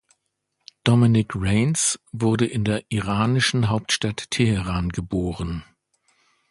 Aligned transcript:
Dominic 0.83 1.35
Rains 1.35 1.99
wurde 2.11 2.47
in 2.47 2.63
der 2.65 2.83
iranischen 2.89 3.69
Hauptstadt 3.69 4.31
Teheran 4.31 4.89
geboren. 4.89 5.63